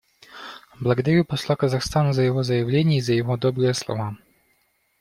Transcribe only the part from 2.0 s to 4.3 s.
за его заявление и за его добрые слова.